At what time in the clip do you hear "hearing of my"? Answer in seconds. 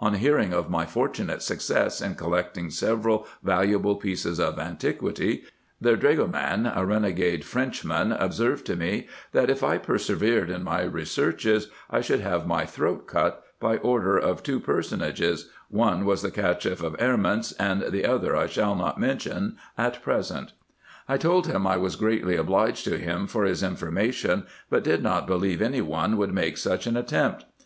0.14-0.86